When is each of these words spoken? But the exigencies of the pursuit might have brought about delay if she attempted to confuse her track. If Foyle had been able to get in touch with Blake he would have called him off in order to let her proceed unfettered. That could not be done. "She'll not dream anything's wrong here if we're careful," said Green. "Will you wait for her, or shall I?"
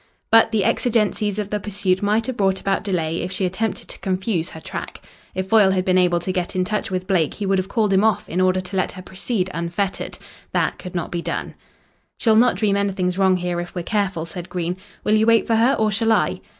But 0.31 0.51
the 0.51 0.63
exigencies 0.65 1.37
of 1.37 1.51
the 1.51 1.59
pursuit 1.59 2.01
might 2.01 2.25
have 2.25 2.35
brought 2.35 2.59
about 2.59 2.83
delay 2.83 3.21
if 3.21 3.31
she 3.31 3.45
attempted 3.45 3.87
to 3.89 3.99
confuse 3.99 4.49
her 4.49 4.59
track. 4.59 5.01
If 5.35 5.49
Foyle 5.49 5.69
had 5.69 5.85
been 5.85 5.99
able 5.99 6.19
to 6.21 6.31
get 6.31 6.55
in 6.55 6.65
touch 6.65 6.89
with 6.89 7.05
Blake 7.05 7.35
he 7.35 7.45
would 7.45 7.59
have 7.59 7.67
called 7.67 7.93
him 7.93 8.03
off 8.03 8.27
in 8.27 8.41
order 8.41 8.61
to 8.61 8.75
let 8.75 8.93
her 8.93 9.03
proceed 9.03 9.51
unfettered. 9.53 10.17
That 10.53 10.79
could 10.79 10.95
not 10.95 11.11
be 11.11 11.21
done. 11.21 11.53
"She'll 12.17 12.35
not 12.35 12.55
dream 12.55 12.75
anything's 12.77 13.19
wrong 13.19 13.37
here 13.37 13.59
if 13.59 13.75
we're 13.75 13.83
careful," 13.83 14.25
said 14.25 14.49
Green. 14.49 14.75
"Will 15.03 15.13
you 15.13 15.27
wait 15.27 15.45
for 15.45 15.57
her, 15.57 15.75
or 15.75 15.91
shall 15.91 16.11
I?" 16.13 16.41